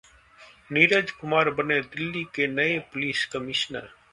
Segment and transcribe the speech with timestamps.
[0.71, 3.89] नीरज कुमार बने दिल्ली के नए पुलिस कमिश्नर